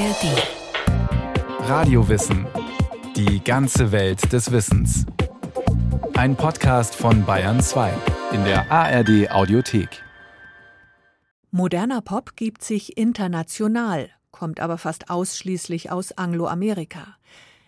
[0.00, 1.68] ARD.
[1.68, 2.46] Radiowissen.
[3.16, 5.04] Die ganze Welt des Wissens.
[6.14, 7.92] Ein Podcast von Bayern 2
[8.32, 10.02] in der ARD Audiothek.
[11.50, 17.18] Moderner Pop gibt sich international, kommt aber fast ausschließlich aus Angloamerika.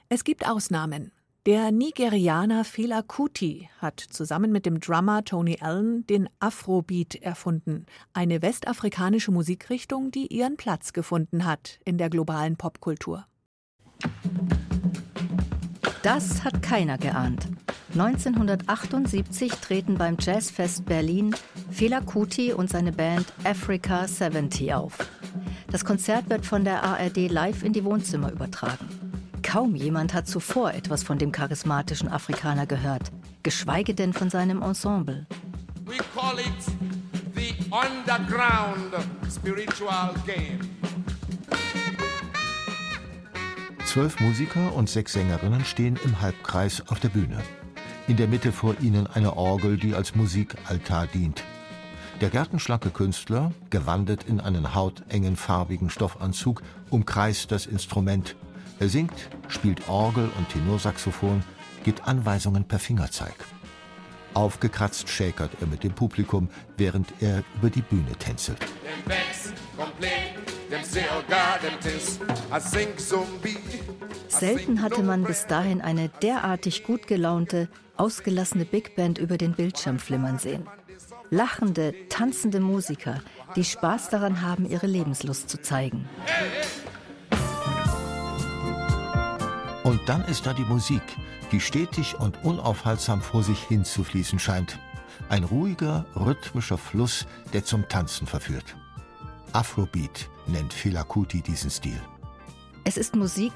[0.08, 1.12] Es gibt Ausnahmen.
[1.44, 8.42] Der Nigerianer Fela Kuti hat zusammen mit dem Drummer Tony Allen den Afrobeat erfunden, eine
[8.42, 13.26] westafrikanische Musikrichtung, die ihren Platz gefunden hat in der globalen Popkultur.
[16.04, 17.48] Das hat keiner geahnt.
[17.94, 21.34] 1978 treten beim Jazzfest Berlin
[21.72, 24.96] Fela Kuti und seine Band Africa 70 auf.
[25.72, 29.01] Das Konzert wird von der ARD live in die Wohnzimmer übertragen.
[29.52, 35.26] Kaum jemand hat zuvor etwas von dem charismatischen Afrikaner gehört, geschweige denn von seinem Ensemble.
[35.84, 36.64] We call it
[37.34, 38.94] the underground
[39.30, 40.58] spiritual game.
[43.84, 47.36] Zwölf Musiker und sechs Sängerinnen stehen im Halbkreis auf der Bühne.
[48.08, 51.44] In der Mitte vor ihnen eine Orgel, die als Musikaltar dient.
[52.22, 58.34] Der gärtenschlanke Künstler, gewandet in einen hautengen farbigen Stoffanzug, umkreist das Instrument
[58.82, 61.44] er singt, spielt Orgel und Tenorsaxophon,
[61.84, 63.34] gibt Anweisungen per Fingerzeig.
[64.34, 68.58] Aufgekratzt schäkert er mit dem Publikum, während er über die Bühne tänzelt.
[74.28, 80.00] Selten hatte man bis dahin eine derartig gut gelaunte, ausgelassene Big Band über den Bildschirm
[80.00, 80.66] flimmern sehen.
[81.30, 83.22] Lachende, tanzende Musiker,
[83.54, 86.08] die Spaß daran haben, ihre Lebenslust zu zeigen.
[86.26, 86.81] Hey, hey.
[89.92, 91.02] Und dann ist da die Musik,
[91.52, 94.78] die stetig und unaufhaltsam vor sich hin zu fließen scheint.
[95.28, 98.74] Ein ruhiger, rhythmischer Fluss, der zum Tanzen verführt.
[99.52, 102.00] Afrobeat nennt Fela Kuti diesen Stil.
[102.84, 103.52] Es ist Musik,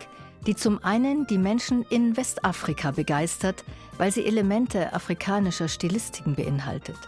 [0.47, 3.65] die zum einen die Menschen in Westafrika begeistert,
[3.97, 6.99] weil sie Elemente afrikanischer Stilistiken beinhaltet.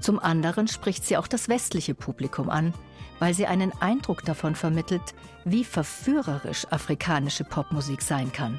[0.00, 2.74] Zum anderen spricht sie auch das westliche Publikum an,
[3.18, 8.58] weil sie einen Eindruck davon vermittelt, wie verführerisch afrikanische Popmusik sein kann.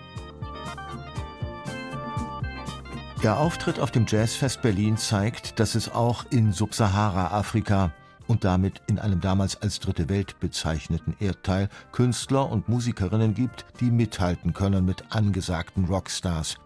[3.23, 7.91] Der Auftritt auf dem Jazzfest Berlin zeigt, dass es auch in Subsahara-Afrika
[8.27, 13.89] und damit in einem damals als Dritte Welt bezeichneten Erdteil Künstler und Musikerinnen gibt, die
[13.89, 16.57] mithalten können mit angesagten Rockstars.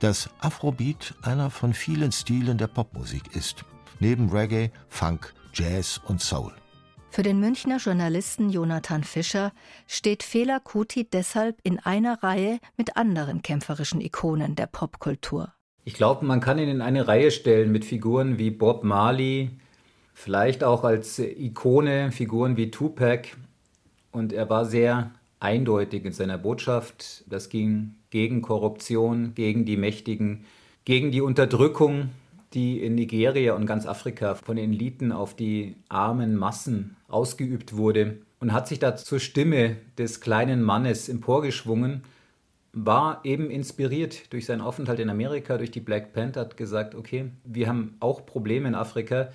[0.00, 3.64] Dass Afrobeat einer von vielen Stilen der Popmusik ist,
[4.00, 6.52] neben Reggae, Funk, Jazz und Soul.
[7.14, 9.52] Für den Münchner Journalisten Jonathan Fischer
[9.86, 15.52] steht Fela Kuti deshalb in einer Reihe mit anderen kämpferischen Ikonen der Popkultur.
[15.84, 19.50] Ich glaube, man kann ihn in eine Reihe stellen mit Figuren wie Bob Marley,
[20.12, 23.28] vielleicht auch als Ikone Figuren wie Tupac.
[24.10, 27.22] Und er war sehr eindeutig in seiner Botschaft.
[27.28, 30.46] Das ging gegen Korruption, gegen die Mächtigen,
[30.84, 32.10] gegen die Unterdrückung
[32.54, 38.18] die in Nigeria und ganz Afrika von den Eliten auf die armen Massen ausgeübt wurde
[38.40, 42.02] und hat sich da zur Stimme des kleinen Mannes emporgeschwungen,
[42.72, 47.30] war eben inspiriert durch seinen Aufenthalt in Amerika, durch die Black Panther, hat gesagt, okay,
[47.44, 49.28] wir haben auch Probleme in Afrika,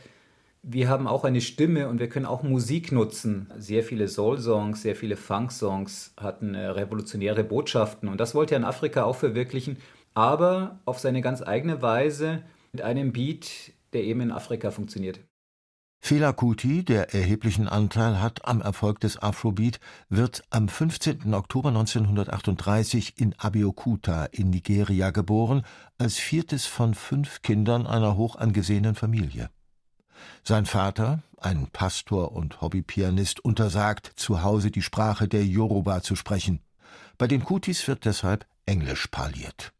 [0.62, 3.50] wir haben auch eine Stimme und wir können auch Musik nutzen.
[3.58, 8.66] Sehr viele Soul-Songs, sehr viele Funk-Songs hatten äh, revolutionäre Botschaften und das wollte er in
[8.66, 9.78] Afrika auch verwirklichen,
[10.14, 15.20] aber auf seine ganz eigene Weise mit einem Beat, der eben in Afrika funktioniert.
[16.02, 21.34] Fela Kuti, der erheblichen Anteil hat am Erfolg des Afrobeat, wird am 15.
[21.34, 25.64] Oktober 1938 in Abeokuta in Nigeria geboren,
[25.98, 29.50] als viertes von fünf Kindern einer hoch angesehenen Familie.
[30.44, 36.62] Sein Vater, ein Pastor und Hobbypianist, untersagt, zu Hause die Sprache der Yoruba zu sprechen.
[37.18, 39.74] Bei den Kutis wird deshalb Englisch parliert.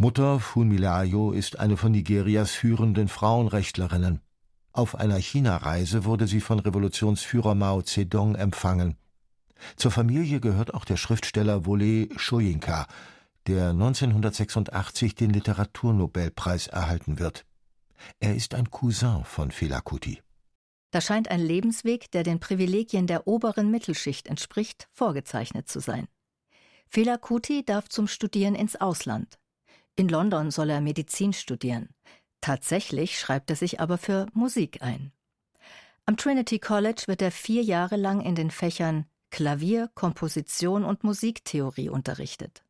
[0.00, 4.20] Mutter Funmilayo ist eine von Nigerias führenden Frauenrechtlerinnen.
[4.70, 8.94] Auf einer China-Reise wurde sie von Revolutionsführer Mao Zedong empfangen.
[9.74, 12.86] Zur Familie gehört auch der Schriftsteller Wole Soyinka,
[13.48, 17.44] der 1986 den Literaturnobelpreis erhalten wird.
[18.20, 20.22] Er ist ein Cousin von Fela Kuti.
[20.92, 26.06] Da scheint ein Lebensweg, der den Privilegien der oberen Mittelschicht entspricht, vorgezeichnet zu sein.
[26.86, 29.40] Fela Kuti darf zum Studieren ins Ausland.
[29.98, 31.88] In London soll er Medizin studieren.
[32.40, 35.10] Tatsächlich schreibt er sich aber für Musik ein.
[36.06, 41.88] Am Trinity College wird er vier Jahre lang in den Fächern Klavier, Komposition und Musiktheorie
[41.88, 42.62] unterrichtet.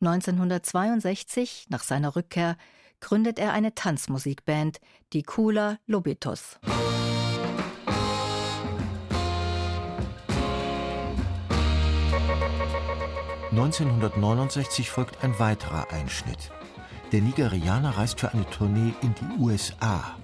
[0.00, 2.56] 1962, nach seiner Rückkehr,
[3.00, 4.80] gründet er eine Tanzmusikband,
[5.12, 6.58] die Kula Lobitos.
[13.50, 16.50] 1969 folgt ein weiterer Einschnitt.
[17.12, 20.16] Der Nigerianer reist für eine Tournee in die USA.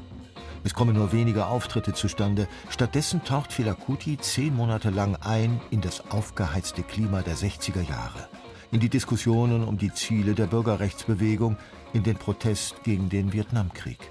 [0.62, 2.48] Es kommen nur wenige Auftritte zustande.
[2.68, 8.28] Stattdessen taucht Fela Kuti zehn Monate lang ein in das aufgeheizte Klima der 60er Jahre.
[8.70, 11.56] In die Diskussionen um die Ziele der Bürgerrechtsbewegung,
[11.94, 14.10] in den Protest gegen den Vietnamkrieg.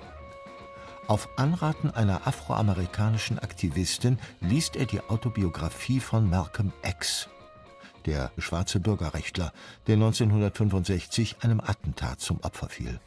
[1.07, 7.29] Auf Anraten einer afroamerikanischen Aktivistin liest er die Autobiografie von Malcolm X,
[8.05, 9.53] der schwarze Bürgerrechtler,
[9.87, 12.99] der 1965 einem Attentat zum Opfer fiel.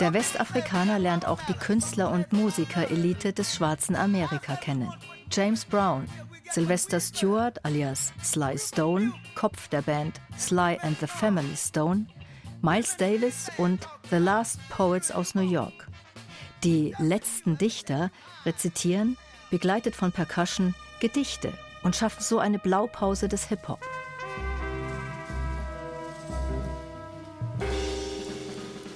[0.00, 4.92] Der Westafrikaner lernt auch die Künstler- und Musikerelite des schwarzen Amerika kennen.
[5.30, 6.06] James Brown,
[6.52, 12.06] Sylvester Stewart alias Sly Stone, Kopf der Band Sly and the Family Stone,
[12.60, 15.86] Miles Davis und The Last Poets aus New York.
[16.64, 18.10] Die letzten Dichter
[18.44, 19.16] rezitieren,
[19.50, 21.52] begleitet von Percussion, Gedichte
[21.84, 23.78] und schaffen so eine Blaupause des Hip-Hop.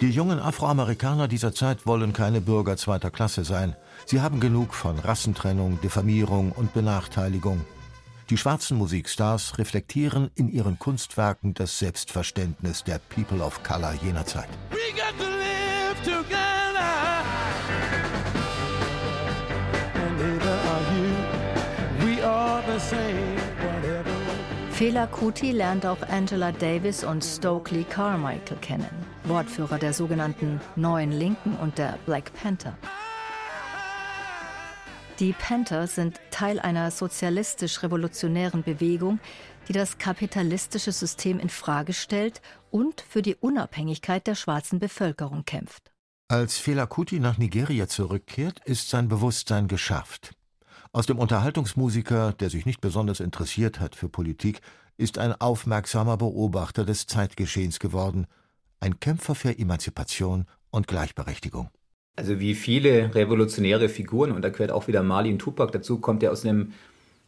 [0.01, 3.77] Die jungen Afroamerikaner dieser Zeit wollen keine Bürger zweiter Klasse sein.
[4.07, 7.65] Sie haben genug von Rassentrennung, Diffamierung und Benachteiligung.
[8.31, 14.49] Die schwarzen Musikstars reflektieren in ihren Kunstwerken das Selbstverständnis der People of Color jener Zeit.
[24.71, 28.89] Fela Kuti lernt auch Angela Davis und Stokely Carmichael kennen,
[29.25, 32.77] Wortführer der sogenannten Neuen Linken und der Black Panther.
[35.23, 39.21] Die Panther sind Teil einer sozialistisch-revolutionären Bewegung,
[39.69, 42.43] die das kapitalistische System in Frage stellt
[42.73, 45.93] und für die Unabhängigkeit der schwarzen Bevölkerung kämpft.
[46.27, 50.35] Als Fela Kuti nach Nigeria zurückkehrt, ist sein Bewusstsein geschärft.
[50.91, 54.61] Aus dem Unterhaltungsmusiker, der sich nicht besonders interessiert hat für Politik,
[54.97, 58.27] ist ein aufmerksamer Beobachter des Zeitgeschehens geworden,
[58.81, 61.71] ein Kämpfer für Emanzipation und Gleichberechtigung.
[62.15, 66.33] Also wie viele revolutionäre Figuren, und da gehört auch wieder Marlin Tupac dazu, kommt er
[66.33, 66.73] aus einem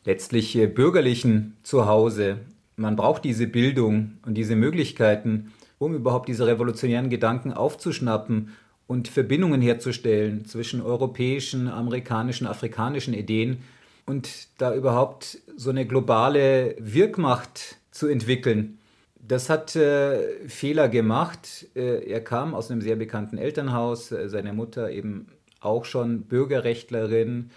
[0.04, 2.38] letztlich äh, bürgerlichen Zuhause.
[2.76, 8.50] Man braucht diese Bildung und diese Möglichkeiten, um überhaupt diese revolutionären Gedanken aufzuschnappen
[8.86, 13.58] und Verbindungen herzustellen zwischen europäischen, amerikanischen, afrikanischen Ideen
[14.06, 18.78] und da überhaupt so eine globale Wirkmacht zu entwickeln.
[19.26, 21.66] Das hat äh, Fehler gemacht.
[21.74, 25.28] Äh, er kam aus einem sehr bekannten Elternhaus, äh, seine Mutter eben
[25.60, 27.50] auch schon Bürgerrechtlerin.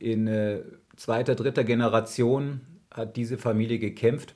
[0.00, 0.62] In äh,
[0.96, 2.60] zweiter, dritter Generation
[2.90, 4.34] hat diese Familie gekämpft.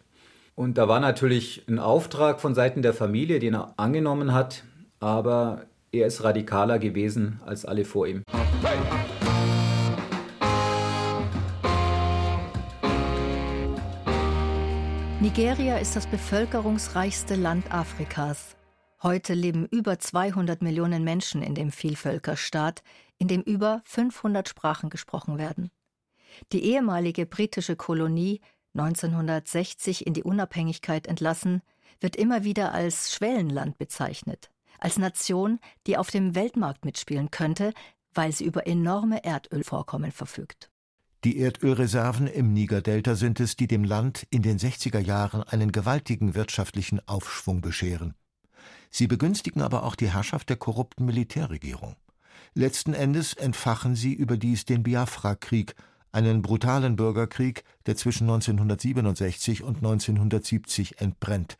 [0.55, 4.63] Und da war natürlich ein Auftrag von Seiten der Familie, den er angenommen hat,
[5.01, 8.23] aber er ist radikaler gewesen als alle vor ihm.
[15.27, 18.55] Nigeria ist das bevölkerungsreichste Land Afrikas.
[19.03, 22.85] Heute leben über 200 Millionen Menschen in dem Vielvölkerstaat,
[23.19, 25.73] in dem über 500 Sprachen gesprochen werden.
[26.53, 28.41] Die ehemalige britische Kolonie,
[28.75, 31.61] 1960 in die Unabhängigkeit entlassen,
[31.99, 35.59] wird immer wieder als Schwellenland bezeichnet, als Nation,
[35.89, 37.73] die auf dem Weltmarkt mitspielen könnte,
[38.15, 40.71] weil sie über enorme Erdölvorkommen verfügt.
[41.25, 46.35] Die Erdölreserven im Niger-Delta sind es, die dem Land in den 60er Jahren einen gewaltigen
[46.35, 48.15] wirtschaftlichen Aufschwung bescheren.
[48.91, 51.97] Sie begünstigen aber auch die Herrschaft der korrupten Militärregierung.
[52.55, 55.75] Letzten Endes entfachen sie überdies den Biafra-Krieg,
[56.13, 61.59] einen brutalen Bürgerkrieg, der zwischen 1967 und 1970 entbrennt.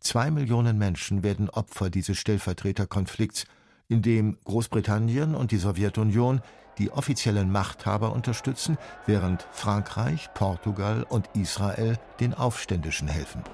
[0.00, 3.44] Zwei Millionen Menschen werden Opfer dieses Stellvertreterkonflikts,
[3.88, 6.42] in dem Großbritannien und die Sowjetunion
[6.80, 13.44] die offiziellen Machthaber unterstützen, während Frankreich, Portugal und Israel den Aufständischen helfen.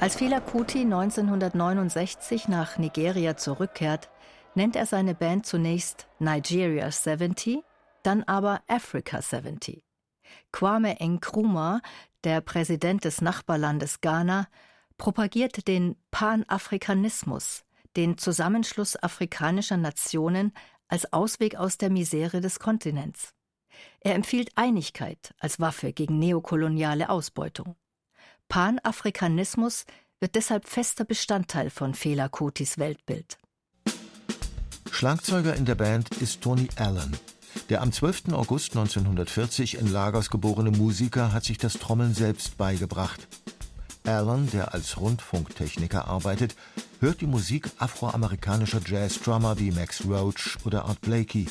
[0.00, 4.08] Als Fela Kuti 1969 nach Nigeria zurückkehrt,
[4.54, 7.58] nennt er seine Band zunächst Nigeria 70,
[8.04, 9.82] dann aber Africa 70.
[10.52, 11.80] Kwame Nkrumah,
[12.22, 14.46] der Präsident des Nachbarlandes Ghana,
[14.98, 17.64] propagiert den Panafrikanismus,
[17.96, 20.52] den Zusammenschluss afrikanischer Nationen
[20.88, 23.34] als Ausweg aus der Misere des Kontinents.
[24.00, 27.76] Er empfiehlt Einigkeit als Waffe gegen neokoloniale Ausbeutung.
[28.48, 29.84] Panafrikanismus
[30.20, 33.38] wird deshalb fester Bestandteil von Fela Kutis Weltbild.
[34.90, 37.16] Schlagzeuger in der Band ist Tony Allen.
[37.68, 38.32] Der am 12.
[38.32, 43.28] August 1940 in Lagos geborene Musiker hat sich das Trommeln selbst beigebracht.
[44.04, 46.56] Alan, der als Rundfunktechniker arbeitet,
[47.00, 51.46] hört die Musik afroamerikanischer Jazz-Drummer wie Max Roach oder Art Blakey.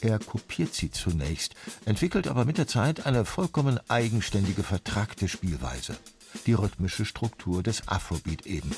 [0.00, 5.96] Er kopiert sie zunächst, entwickelt aber mit der Zeit eine vollkommen eigenständige, vertrackte Spielweise.
[6.46, 8.70] Die rhythmische Struktur des Afrobeat eben.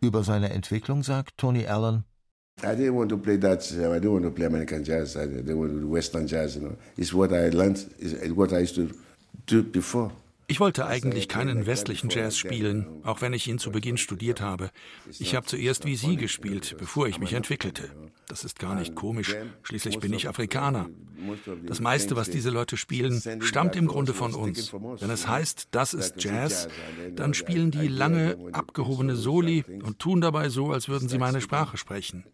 [0.00, 2.04] Über seine Entwicklung sagt Tony Allen,
[2.62, 3.70] I didn't want to play that.
[3.70, 5.14] I didn't want to play American jazz.
[5.14, 6.56] I didn't want to do Western jazz.
[6.56, 7.84] You know, it's what I learned.
[7.98, 8.88] It's what I used to
[9.46, 10.10] do before.
[10.48, 14.70] Ich wollte eigentlich keinen westlichen Jazz spielen, auch wenn ich ihn zu Beginn studiert habe.
[15.18, 17.90] Ich habe zuerst wie Sie gespielt, bevor ich mich entwickelte.
[18.28, 20.88] Das ist gar nicht komisch, schließlich bin ich Afrikaner.
[21.64, 24.72] Das meiste, was diese Leute spielen, stammt im Grunde von uns.
[24.72, 26.68] Wenn es heißt, das ist Jazz,
[27.14, 31.76] dann spielen die lange, abgehobene Soli und tun dabei so, als würden sie meine Sprache
[31.76, 32.24] sprechen.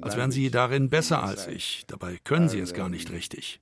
[0.00, 1.84] Als wären sie darin besser als ich.
[1.86, 3.60] Dabei können sie es gar nicht richtig.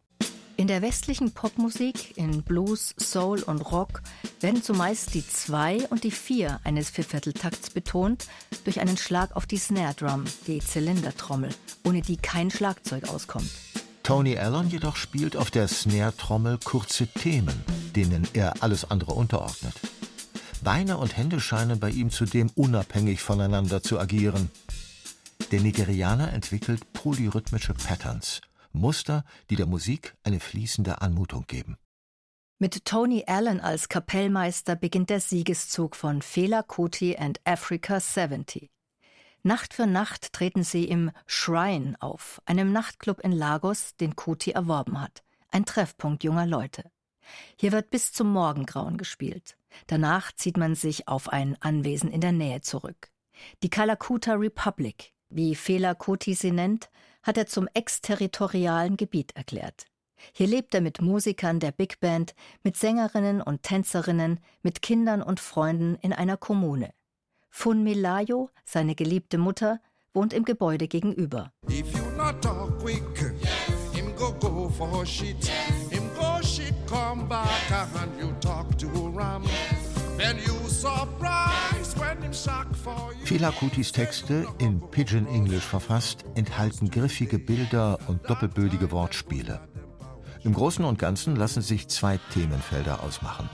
[0.63, 4.01] In der westlichen Popmusik, in Blues, Soul und Rock,
[4.39, 8.27] werden zumeist die zwei und die vier eines Viervierteltakts betont
[8.63, 11.51] durch einen Schlag auf die Snare Drum, die Zylindertrommel,
[11.83, 13.51] ohne die kein Schlagzeug auskommt.
[14.05, 17.65] Tony Allen jedoch spielt auf der Snare-Trommel kurze Themen,
[17.97, 19.75] denen er alles andere unterordnet.
[20.63, 24.49] Beine und Hände scheinen bei ihm zudem unabhängig voneinander zu agieren.
[25.51, 31.77] Der Nigerianer entwickelt polyrhythmische Patterns– Muster, die der Musik eine fließende Anmutung geben.
[32.59, 38.71] Mit Tony Allen als Kapellmeister beginnt der Siegeszug von Fela Kuti and Africa 70.
[39.43, 45.01] Nacht für Nacht treten sie im Shrine auf, einem Nachtclub in Lagos, den Kuti erworben
[45.01, 45.25] hat.
[45.51, 46.85] Ein Treffpunkt junger Leute.
[47.59, 49.57] Hier wird bis zum Morgengrauen gespielt.
[49.89, 53.11] Danach zieht man sich auf ein Anwesen in der Nähe zurück.
[53.63, 56.91] Die Kalakuta Republic, wie Fela Kuti sie nennt,
[57.23, 59.87] hat er zum exterritorialen Gebiet erklärt.
[60.33, 65.41] Hier lebt er mit Musikern der Big Band, mit Sängerinnen und Tänzerinnen, mit Kindern und
[65.41, 66.93] Freunden in einer Kommune.
[67.51, 69.81] Fun Milayo, seine geliebte Mutter,
[70.15, 71.53] wohnt im Gebäude gegenüber.
[71.67, 72.33] Fela
[83.63, 89.61] Kutis Texte, in Pidgin English verfasst, enthalten griffige Bilder und doppelbödige Wortspiele.
[90.43, 93.49] Im Großen und Ganzen lassen sich zwei Themenfelder ausmachen.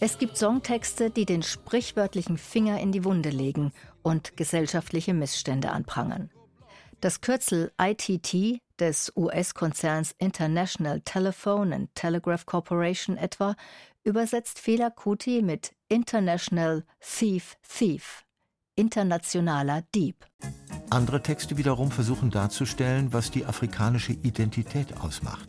[0.00, 6.30] Es gibt Songtexte, die den sprichwörtlichen Finger in die Wunde legen und gesellschaftliche Missstände anprangern.
[7.00, 13.56] Das Kürzel ITT des US-Konzerns International Telephone and Telegraph Corporation etwa
[14.04, 18.24] übersetzt Fela Kuti mit International Thief Thief,
[18.76, 20.26] internationaler Dieb.
[20.90, 25.48] Andere Texte wiederum versuchen darzustellen, was die afrikanische Identität ausmacht.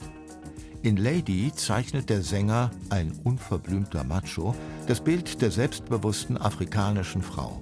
[0.82, 4.56] In Lady zeichnet der Sänger, ein unverblümter Macho,
[4.88, 7.60] das Bild der selbstbewussten afrikanischen Frau.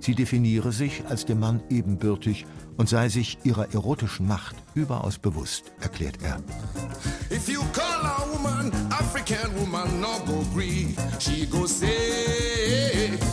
[0.00, 2.46] Sie definiere sich als dem Mann ebenbürtig
[2.78, 6.40] und sei sich ihrer erotischen Macht überaus bewusst, erklärt er.
[7.30, 10.94] If you call a woman African woman, no go gree.
[11.18, 11.88] She go say,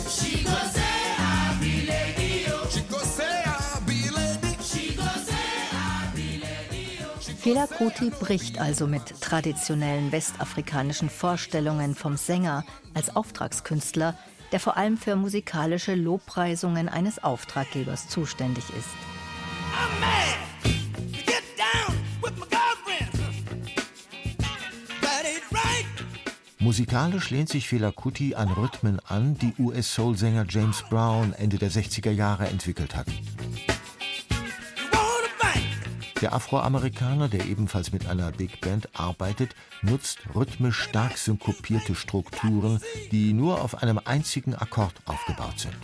[0.08, 0.82] she go say,
[1.18, 2.44] I be lady.
[2.70, 4.56] She go say, I be lady.
[4.62, 5.34] She go say,
[5.72, 6.98] I be lady.
[7.42, 14.14] Fela Kuti bricht also mit traditionellen westafrikanischen Vorstellungen vom Sänger als Auftragskünstler,
[14.52, 18.88] der vor allem für musikalische Lobpreisungen eines Auftraggebers zuständig ist.
[26.60, 32.10] Musikalisch lehnt sich Fela Kuti an Rhythmen an, die US-Soul-Sänger James Brown Ende der 60er
[32.10, 33.06] Jahre entwickelt hat.
[36.20, 42.80] Der Afroamerikaner, der ebenfalls mit einer Big Band arbeitet, nutzt rhythmisch stark synkopierte Strukturen,
[43.12, 45.76] die nur auf einem einzigen Akkord aufgebaut sind.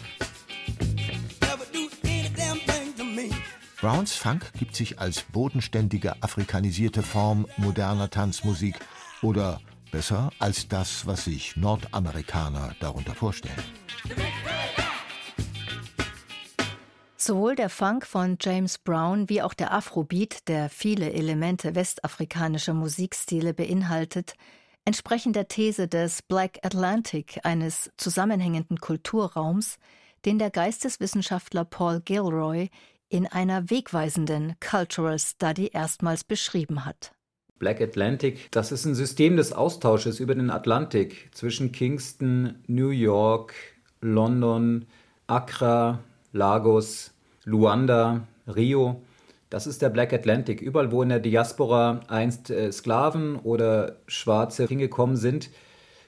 [3.81, 8.77] Browns Funk gibt sich als bodenständige afrikanisierte Form moderner Tanzmusik
[9.23, 9.61] oder
[9.93, 13.63] besser als das, was sich Nordamerikaner darunter vorstellen.
[17.27, 23.55] Sowohl der Funk von James Brown wie auch der Afrobeat, der viele Elemente westafrikanischer Musikstile
[23.55, 24.35] beinhaltet,
[24.85, 29.79] entsprechen der These des Black Atlantic, eines zusammenhängenden Kulturraums,
[30.27, 32.69] den der Geisteswissenschaftler Paul Gilroy
[33.09, 37.15] in einer wegweisenden Cultural Study erstmals beschrieben hat.
[37.59, 43.55] Black Atlantic, das ist ein System des Austausches über den Atlantik zwischen Kingston, New York,
[44.03, 44.85] London,
[45.27, 46.01] Accra,
[46.35, 47.14] Lagos,
[47.45, 49.03] Luanda, Rio.
[49.51, 50.61] Das ist der Black Atlantic.
[50.61, 55.51] Überall, wo in der Diaspora einst äh, Sklaven oder Schwarze hingekommen sind,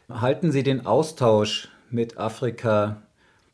[0.08, 3.02] halten sie den Austausch mit Afrika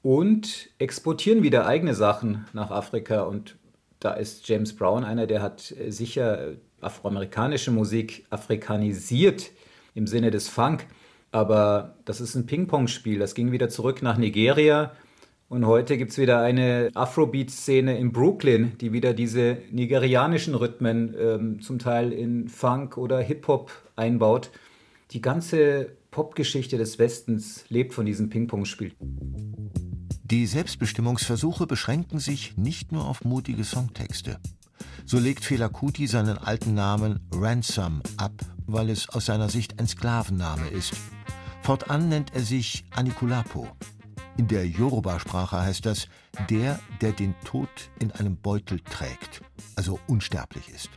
[0.03, 3.23] und exportieren wieder eigene Sachen nach Afrika.
[3.23, 3.57] Und
[4.01, 9.51] da ist James Brown einer, der hat sicher afroamerikanische Musik afrikanisiert
[9.95, 10.87] im Sinne des Funk.
[11.31, 13.19] Aber das ist ein Ping-Pong-Spiel.
[13.19, 14.93] Das ging wieder zurück nach Nigeria.
[15.53, 21.61] Und heute gibt es wieder eine Afrobeat-Szene in Brooklyn, die wieder diese nigerianischen Rhythmen ähm,
[21.61, 24.51] zum Teil in Funk oder Hip-Hop einbaut.
[25.11, 28.95] Die ganze Popgeschichte des Westens lebt von diesem Ping-Pong-Spiel.
[30.25, 34.39] Die Selbstbestimmungsversuche beschränken sich nicht nur auf mutige Songtexte.
[35.05, 38.33] So legt Fela Kuti seinen alten Namen Ransom ab,
[38.67, 40.95] weil es aus seiner Sicht ein Sklavenname ist.
[41.61, 43.69] Fortan nennt er sich Anikulapo.
[44.37, 46.09] In der Yoruba-Sprache heißt das
[46.49, 49.43] der, der den Tod in einem Beutel trägt,
[49.77, 50.91] also unsterblich ist.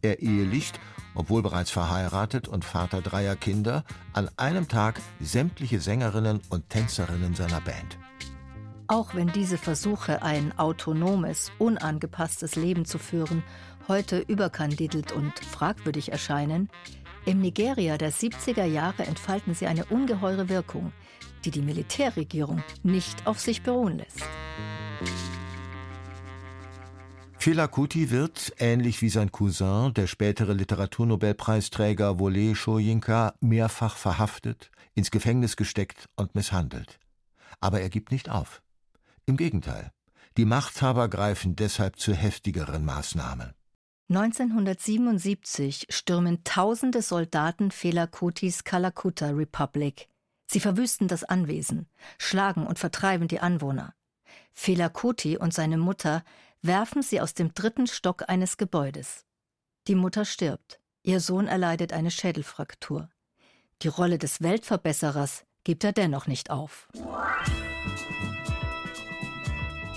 [0.00, 0.78] Er ehelicht,
[1.16, 7.60] obwohl bereits verheiratet und Vater dreier Kinder, an einem Tag sämtliche Sängerinnen und Tänzerinnen seiner
[7.60, 7.98] Band.
[8.86, 13.42] Auch wenn diese Versuche, ein autonomes, unangepasstes Leben zu führen,
[13.88, 16.70] heute überkandidelt und fragwürdig erscheinen,
[17.24, 20.92] im Nigeria der 70er Jahre entfalten sie eine ungeheure Wirkung,
[21.46, 24.22] die die Militärregierung nicht auf sich beruhen lässt.
[27.38, 35.12] Fela Kuti wird, ähnlich wie sein Cousin, der spätere Literaturnobelpreisträger Wole Soyinka, mehrfach verhaftet, ins
[35.12, 36.98] Gefängnis gesteckt und misshandelt.
[37.60, 38.62] Aber er gibt nicht auf.
[39.26, 39.92] Im Gegenteil,
[40.36, 43.54] die Machthaber greifen deshalb zu heftigeren Maßnahmen.
[44.08, 50.08] 1977 stürmen tausende Soldaten Fela Kutis Kalakuta Republic.
[50.46, 51.88] Sie verwüsten das Anwesen,
[52.18, 53.94] schlagen und vertreiben die Anwohner.
[54.52, 56.24] Fela Kuti und seine Mutter
[56.62, 59.24] werfen sie aus dem dritten Stock eines Gebäudes.
[59.88, 63.08] Die Mutter stirbt, ihr Sohn erleidet eine Schädelfraktur.
[63.82, 66.88] Die Rolle des Weltverbesserers gibt er dennoch nicht auf.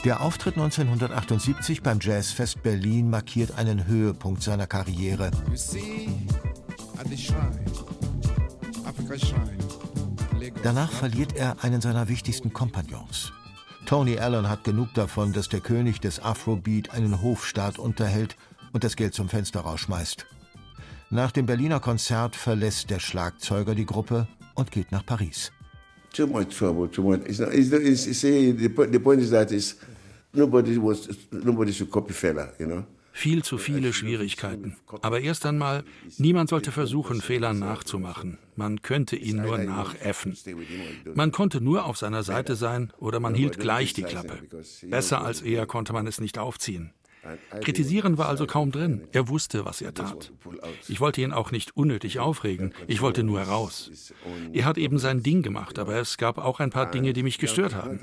[0.06, 5.30] Der Auftritt 1978 beim Jazzfest Berlin markiert einen Höhepunkt seiner Karriere.
[10.64, 13.32] Danach verliert er einen seiner wichtigsten Kompagnons.
[13.86, 18.36] Tony Allen hat genug davon, dass der König des Afrobeat einen Hofstaat unterhält
[18.72, 20.26] und das Geld zum Fenster rausschmeißt.
[21.10, 25.52] Nach dem Berliner Konzert verlässt der Schlagzeuger die Gruppe und geht nach Paris.
[26.14, 27.20] Too much trouble, too much.
[27.26, 27.72] It's not, it's,
[28.06, 28.70] it's, the, the
[29.32, 29.76] that it's,
[32.14, 32.84] Fela, you know.
[33.20, 34.78] Viel zu viele Schwierigkeiten.
[35.02, 35.84] Aber erst einmal,
[36.18, 38.38] niemand sollte versuchen, Fehler nachzumachen.
[38.56, 40.38] Man könnte ihn nur nachäffen.
[41.16, 44.40] Man konnte nur auf seiner Seite sein oder man hielt gleich die Klappe.
[44.84, 46.94] Besser als er konnte man es nicht aufziehen.
[47.60, 49.06] Kritisieren war also kaum drin.
[49.12, 50.32] Er wusste, was er tat.
[50.88, 52.74] Ich wollte ihn auch nicht unnötig aufregen.
[52.88, 54.14] Ich wollte nur heraus.
[54.54, 57.38] Er hat eben sein Ding gemacht, aber es gab auch ein paar Dinge, die mich
[57.38, 58.00] gestört haben.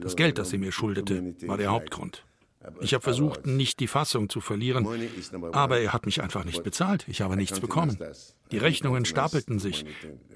[0.00, 2.24] Das Geld, das er mir schuldete, war der Hauptgrund.
[2.80, 4.86] Ich habe versucht, nicht die Fassung zu verlieren,
[5.52, 7.06] aber er hat mich einfach nicht bezahlt.
[7.08, 7.96] Ich habe nichts bekommen.
[8.50, 9.86] Die Rechnungen stapelten sich.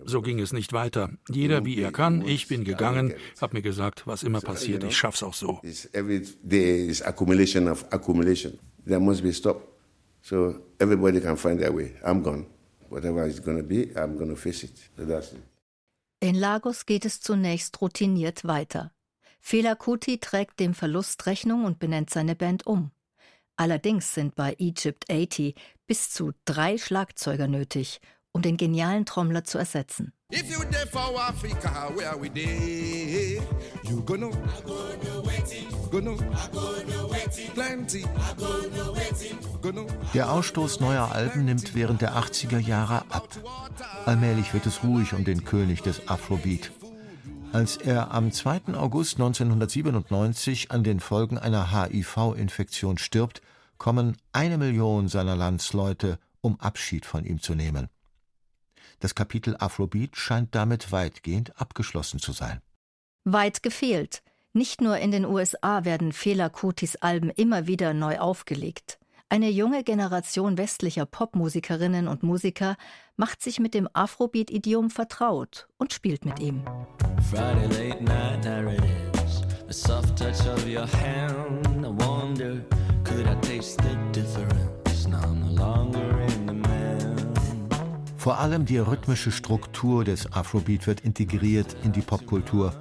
[0.04, 1.10] So ging es nicht weiter.
[1.28, 2.26] Jeder wie er kann.
[2.26, 5.60] Ich bin gegangen, habe mir gesagt, was immer passiert, ich schaff's auch so.
[8.86, 9.74] There must be stop.
[10.20, 11.94] So everybody can find their way.
[12.02, 12.46] I'm gone.
[12.90, 14.72] Whatever it's going to be, I'm going to face it.
[14.96, 15.42] So that's it.
[16.20, 18.92] In Lagos geht es zunächst routiniert weiter.
[19.46, 22.92] Fela Kuti trägt dem Verlust Rechnung und benennt seine Band um.
[23.56, 25.54] Allerdings sind bei Egypt 80
[25.86, 28.00] bis zu drei Schlagzeuger nötig,
[28.32, 30.14] um den genialen Trommler zu ersetzen.
[40.14, 43.28] Der Ausstoß neuer Alben nimmt während der 80er Jahre ab.
[44.06, 46.72] Allmählich wird es ruhig um den König des Afrobeat.
[47.54, 48.74] Als er am 2.
[48.74, 53.42] August 1997 an den Folgen einer HIV-Infektion stirbt,
[53.78, 57.90] kommen eine Million seiner Landsleute, um Abschied von ihm zu nehmen.
[58.98, 62.60] Das Kapitel Afrobeat scheint damit weitgehend abgeschlossen zu sein.
[63.22, 64.24] Weit gefehlt.
[64.52, 68.98] Nicht nur in den USA werden Fela Kutis Alben immer wieder neu aufgelegt.
[69.34, 72.76] Eine junge Generation westlicher Popmusikerinnen und Musiker
[73.16, 76.62] macht sich mit dem Afrobeat-Idiom vertraut und spielt mit ihm.
[77.32, 81.84] Friday late night narratives, the soft touch of your hand.
[81.84, 82.64] I wonder,
[83.02, 85.08] could I taste the difference?
[85.08, 87.34] Now I'm no longer in the man.
[88.16, 92.72] Vor allem die rhythmische Struktur des Afrobeat wird integriert in die Popkultur.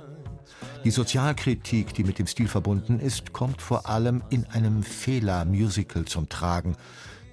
[0.84, 6.28] Die Sozialkritik, die mit dem Stil verbunden ist, kommt vor allem in einem Fehler-Musical zum
[6.28, 6.76] Tragen,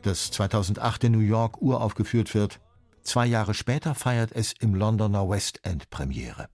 [0.02, 2.60] das 2008 in New York uraufgeführt wird.
[3.02, 6.48] Zwei Jahre später feiert es im Londoner West End Premiere.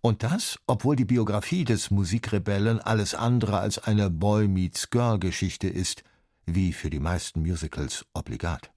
[0.00, 5.68] Und das, obwohl die Biografie des Musikrebellen alles andere als eine Boy Meets Girl Geschichte
[5.68, 6.02] ist,
[6.44, 8.72] wie für die meisten Musicals obligat.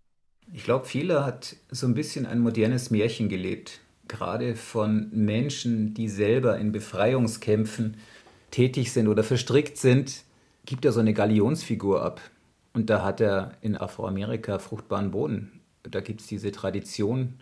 [0.54, 6.10] Ich glaube, Fila hat so ein bisschen ein modernes Märchen gelebt, gerade von Menschen, die
[6.10, 7.98] selber in Befreiungskämpfen
[8.52, 10.24] tätig sind oder verstrickt sind,
[10.65, 12.19] gibt er so eine Galionsfigur ab.
[12.74, 15.62] Und da hat er in Afroamerika fruchtbaren Boden.
[15.84, 17.36] Da gibt es diese Tradition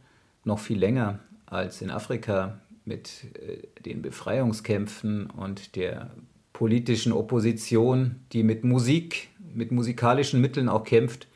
[0.43, 6.11] noch viel länger als in Afrika mit äh, den Befreiungskämpfen und der
[6.53, 11.27] politischen Opposition, die mit Musik, mit musikalischen Mitteln auch kämpft.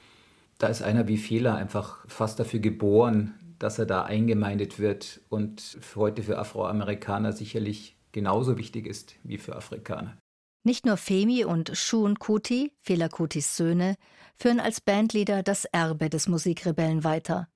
[0.57, 5.77] Da ist einer wie Fehler einfach fast dafür geboren, dass er da eingemeindet wird und
[5.95, 10.17] heute für Afroamerikaner sicherlich genauso wichtig ist wie für Afrikaner.
[10.63, 13.95] Nicht nur Femi und Shun Kuti, Fela Kutis Söhne,
[14.35, 17.47] führen als Bandleader das Erbe des Musikrebellen weiter.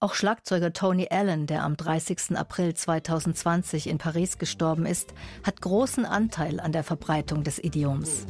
[0.00, 2.36] Auch Schlagzeuger Tony Allen, der am 30.
[2.36, 5.12] April 2020 in Paris gestorben ist,
[5.44, 8.26] hat großen Anteil an der Verbreitung des Idioms.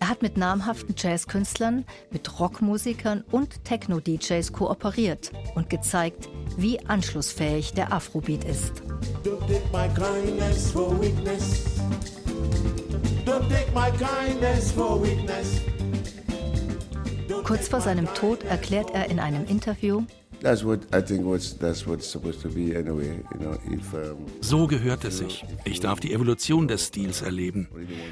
[0.00, 7.92] Er hat mit namhaften Jazzkünstlern, mit Rockmusikern und Techno-DJs kooperiert und gezeigt, wie anschlussfähig der
[7.92, 8.82] Afrobeat ist.
[17.44, 20.04] Kurz vor seinem Tod erklärt er in einem Interview,
[24.40, 25.44] so gehört es sich.
[25.64, 27.68] Ich darf die Evolution des Stils erleben.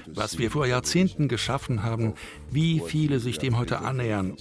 [0.07, 2.15] Was wir vor Jahrzehnten geschaffen haben,
[2.51, 4.37] wie viele sich dem heute annähern.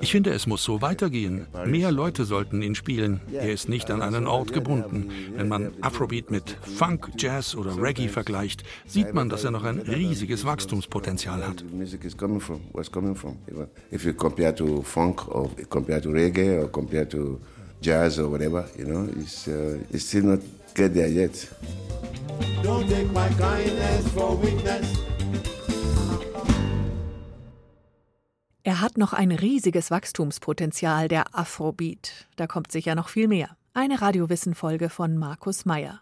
[0.00, 1.46] Ich finde, es muss so weitergehen.
[1.66, 3.20] Mehr Leute sollten ihn spielen.
[3.32, 5.10] Er ist nicht an einen Ort gebunden.
[5.36, 9.78] Wenn man Afrobeat mit Funk, Jazz oder Reggae vergleicht, sieht man, dass er noch ein
[9.78, 11.64] riesiges Wachstumspotenzial hat.
[13.92, 17.40] If you compare to funk or compare to reggae or compare to
[17.80, 20.40] jazz or whatever, you know, it's, uh, it's still not
[20.74, 21.48] get there yet.
[22.62, 25.13] Don't take my kindness for weakness.
[28.74, 32.26] Er hat noch ein riesiges Wachstumspotenzial, der Afrobeat.
[32.34, 33.56] Da kommt sicher noch viel mehr.
[33.72, 36.00] Eine Radiowissen-Folge von Markus Meyer.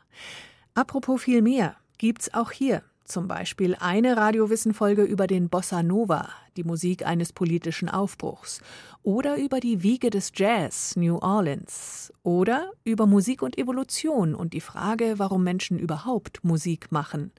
[0.73, 6.65] Apropos viel mehr, gibt's auch hier zum Beispiel eine Radiowissen-Folge über den Bossa Nova, die
[6.65, 8.63] Musik eines politischen Aufbruchs,
[9.03, 14.63] oder über die Wiege des Jazz, New Orleans, oder über Musik und Evolution und die
[14.63, 17.33] Frage, warum Menschen überhaupt Musik machen.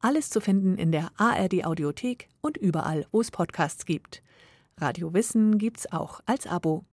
[0.00, 4.22] Alles zu finden in der ARD Audiothek und überall, wo es Podcasts gibt.
[4.78, 6.84] Radio Wissen gibt's auch als Abo.